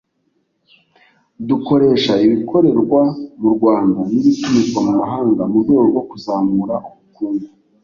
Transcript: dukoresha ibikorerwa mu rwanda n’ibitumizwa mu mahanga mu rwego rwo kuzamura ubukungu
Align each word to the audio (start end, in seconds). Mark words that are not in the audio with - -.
dukoresha 1.47 2.13
ibikorerwa 2.25 3.01
mu 3.41 3.49
rwanda 3.55 3.99
n’ibitumizwa 4.11 4.79
mu 4.87 4.93
mahanga 5.01 5.41
mu 5.51 5.57
rwego 5.63 5.81
rwo 5.89 6.01
kuzamura 6.09 6.75
ubukungu 6.89 7.47